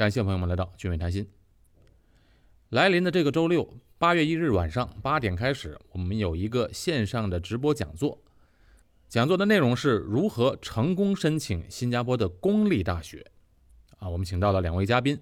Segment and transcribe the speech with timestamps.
[0.00, 1.28] 感谢朋友们来到聚美谈心。
[2.70, 8.18] 来临的这个周六，八月一日晚上八点开始，我们有一个线上的直播讲座。
[9.10, 13.26] 讲座的内容是如何成功申请新加坡的公立大学。
[13.98, 15.20] 啊，我们请到了两位嘉宾，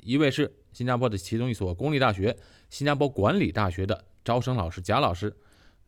[0.00, 2.36] 一位是新加坡的其中一所公立大学——
[2.68, 5.34] 新加坡管理大学的招生老师贾老师，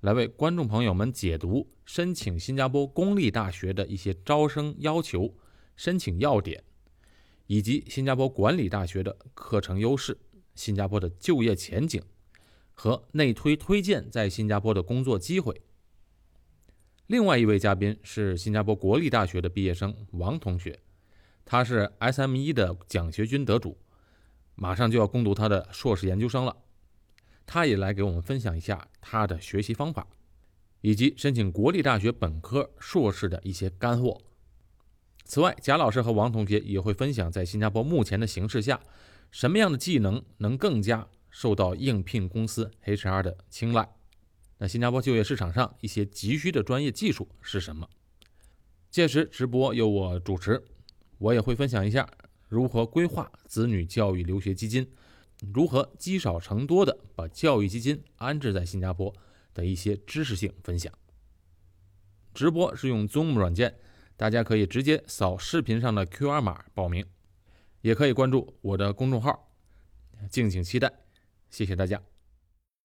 [0.01, 5.35] 来为观众朋友们解读申请新加坡公立大学的一些招生要求、
[5.77, 6.65] 申请要点。
[7.51, 10.17] 以及新加坡管理大学的课程优势、
[10.55, 12.01] 新加坡的就业前景
[12.75, 15.61] 和内推推荐在新加坡的工作机会。
[17.09, 20.79] 另外一位嘉宾是新加坡国立大学的毕业生王同学，
[21.45, 23.77] 他是 SME 的奖学金得主，
[24.55, 26.57] 马上就要攻读他的硕士研究生了。
[27.47, 30.07] 他也来给我们分享一下他的学习方法，
[30.83, 34.23] 以及申请国立大学本科、硕士的一些干货。
[35.31, 38.81] 此外，贾老师和王同学也会分享在新加坡目前的形势下，
[39.31, 43.89] 什么样的技能能更加受到应聘公司 HR 的青睐。
[44.59, 47.89] 那新加坡就业市场上一些急需的专业技术是什么？
[48.91, 50.61] 届时直播由我主持，
[51.19, 52.11] 我也会分享一下
[52.49, 54.91] 如何规划子女教育留学基金，
[55.55, 59.15] 如何积少成多的把教育基金安置在新加坡
[59.55, 60.93] 的一些知识性分享。
[62.35, 63.73] 直播是用 Zoom 软件。
[64.21, 67.07] 大家可以直接扫视频上的 QR 码报名，
[67.81, 69.49] 也可以关注我的公众号，
[70.29, 70.93] 敬请期待。
[71.49, 72.03] 谢谢大家。